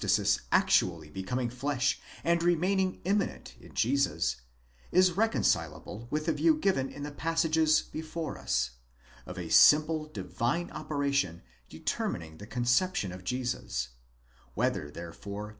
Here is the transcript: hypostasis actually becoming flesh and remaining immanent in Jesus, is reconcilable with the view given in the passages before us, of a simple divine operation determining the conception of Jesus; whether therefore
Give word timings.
hypostasis 0.01 0.41
actually 0.51 1.11
becoming 1.11 1.47
flesh 1.47 2.01
and 2.23 2.41
remaining 2.41 2.99
immanent 3.05 3.55
in 3.59 3.71
Jesus, 3.75 4.37
is 4.91 5.11
reconcilable 5.11 6.07
with 6.09 6.25
the 6.25 6.33
view 6.33 6.55
given 6.57 6.89
in 6.89 7.03
the 7.03 7.11
passages 7.11 7.83
before 7.83 8.35
us, 8.35 8.71
of 9.27 9.37
a 9.37 9.49
simple 9.51 10.07
divine 10.07 10.71
operation 10.71 11.43
determining 11.69 12.37
the 12.37 12.47
conception 12.47 13.11
of 13.11 13.23
Jesus; 13.23 13.89
whether 14.55 14.89
therefore 14.89 15.49